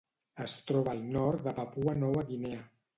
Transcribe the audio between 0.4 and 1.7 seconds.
Es troba al nord de